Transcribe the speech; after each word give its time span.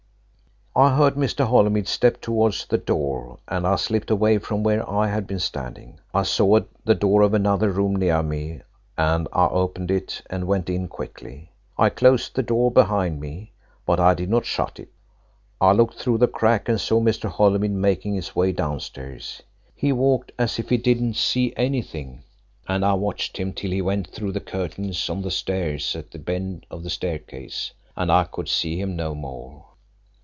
"I 0.73 0.95
heard 0.95 1.15
Mr. 1.15 1.45
Holymead 1.45 1.89
step 1.89 2.21
towards 2.21 2.65
the 2.65 2.77
door, 2.77 3.39
and 3.45 3.67
I 3.67 3.75
slipped 3.75 4.09
away 4.09 4.37
from 4.37 4.63
where 4.63 4.89
I 4.89 5.09
had 5.09 5.27
been 5.27 5.37
standing. 5.41 5.99
I 6.13 6.23
saw 6.23 6.61
the 6.85 6.95
door 6.95 7.23
of 7.23 7.33
another 7.33 7.69
room 7.69 7.93
near 7.97 8.23
me, 8.23 8.61
and 8.97 9.27
I 9.33 9.47
opened 9.47 9.91
it 9.91 10.21
and 10.29 10.47
went 10.47 10.69
in 10.69 10.87
quickly. 10.87 11.51
I 11.77 11.89
closed 11.89 12.35
the 12.35 12.41
door 12.41 12.71
behind 12.71 13.19
me, 13.19 13.51
but 13.85 13.99
I 13.99 14.13
did 14.13 14.29
not 14.29 14.45
shut 14.45 14.79
it. 14.79 14.87
I 15.59 15.73
looked 15.73 15.95
through 15.95 16.19
the 16.19 16.29
crack 16.29 16.69
and 16.69 16.79
saw 16.79 17.01
Mr. 17.01 17.27
Holymead 17.27 17.71
making 17.71 18.13
his 18.13 18.33
way 18.33 18.53
downstairs. 18.53 19.41
He 19.75 19.91
walked 19.91 20.31
as 20.39 20.57
if 20.57 20.69
he 20.69 20.77
didn't 20.77 21.17
see 21.17 21.53
anything, 21.57 22.23
and 22.65 22.85
I 22.85 22.93
watched 22.93 23.35
him 23.35 23.51
till 23.51 23.71
he 23.71 23.81
went 23.81 24.07
through 24.07 24.31
the 24.31 24.39
curtains 24.39 25.09
on 25.09 25.21
the 25.21 25.31
stairs 25.31 25.97
at 25.97 26.11
the 26.11 26.17
bend 26.19 26.65
of 26.71 26.83
the 26.83 26.89
staircase 26.89 27.73
and 27.97 28.09
I 28.09 28.23
could 28.23 28.47
see 28.47 28.79
him 28.79 28.95
no 28.95 29.13
more. 29.13 29.65